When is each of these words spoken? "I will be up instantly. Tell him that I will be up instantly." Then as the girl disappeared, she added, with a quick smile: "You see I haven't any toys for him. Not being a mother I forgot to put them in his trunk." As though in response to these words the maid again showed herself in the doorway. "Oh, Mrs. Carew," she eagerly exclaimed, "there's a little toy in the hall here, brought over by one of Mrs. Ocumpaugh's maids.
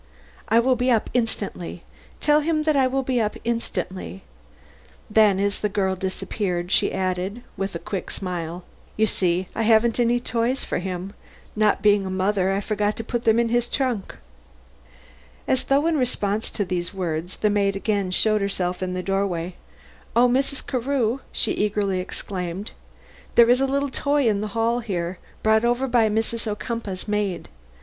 "I 0.49 0.57
will 0.59 0.75
be 0.75 0.89
up 0.89 1.11
instantly. 1.13 1.83
Tell 2.19 2.39
him 2.39 2.63
that 2.63 2.75
I 2.75 2.87
will 2.87 3.03
be 3.03 3.21
up 3.21 3.35
instantly." 3.43 4.23
Then 5.11 5.39
as 5.39 5.59
the 5.59 5.69
girl 5.69 5.95
disappeared, 5.95 6.71
she 6.71 6.91
added, 6.91 7.43
with 7.55 7.75
a 7.75 7.85
quick 7.85 8.09
smile: 8.09 8.63
"You 8.97 9.05
see 9.05 9.47
I 9.53 9.61
haven't 9.61 9.99
any 9.99 10.19
toys 10.19 10.63
for 10.63 10.79
him. 10.79 11.13
Not 11.55 11.83
being 11.83 12.03
a 12.03 12.09
mother 12.09 12.51
I 12.51 12.61
forgot 12.61 12.97
to 12.97 13.03
put 13.03 13.25
them 13.25 13.39
in 13.39 13.49
his 13.49 13.67
trunk." 13.67 14.15
As 15.47 15.65
though 15.65 15.85
in 15.85 15.97
response 15.99 16.49
to 16.49 16.65
these 16.65 16.95
words 16.95 17.37
the 17.37 17.51
maid 17.51 17.75
again 17.75 18.09
showed 18.09 18.41
herself 18.41 18.81
in 18.81 18.95
the 18.95 19.03
doorway. 19.03 19.53
"Oh, 20.15 20.27
Mrs. 20.27 20.65
Carew," 20.65 21.19
she 21.31 21.51
eagerly 21.51 21.99
exclaimed, 21.99 22.71
"there's 23.35 23.61
a 23.61 23.67
little 23.67 23.91
toy 23.91 24.27
in 24.27 24.41
the 24.41 24.47
hall 24.57 24.79
here, 24.79 25.19
brought 25.43 25.63
over 25.63 25.85
by 25.87 26.05
one 26.09 26.17
of 26.17 26.23
Mrs. 26.23 26.47
Ocumpaugh's 26.47 27.07
maids. 27.07 27.49